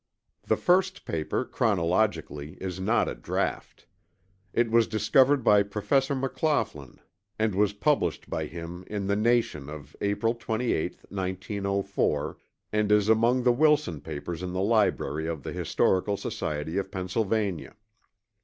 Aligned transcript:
The 0.41 0.57
first 0.57 1.05
paper, 1.05 1.45
chronologically, 1.45 2.53
is 2.53 2.79
not 2.79 3.07
a 3.07 3.13
draught. 3.13 3.85
It 4.51 4.71
was 4.71 4.87
discovered 4.87 5.43
by 5.43 5.61
Professor 5.61 6.15
McLaughlin 6.15 6.99
and 7.37 7.53
was 7.53 7.73
published 7.73 8.27
by 8.27 8.47
him 8.47 8.83
in 8.87 9.05
the 9.05 9.15
Nation 9.15 9.69
of 9.69 9.95
April 10.01 10.33
28, 10.33 11.01
1904, 11.09 12.35
and 12.73 12.91
is 12.91 13.09
among 13.09 13.43
the 13.43 13.51
Wilson 13.53 14.01
papers 14.01 14.41
in 14.41 14.53
the 14.53 14.59
library 14.59 15.27
of 15.27 15.43
the 15.43 15.53
Historical 15.53 16.17
Society 16.17 16.79
of 16.79 16.89
Pennsylvania. 16.89 17.75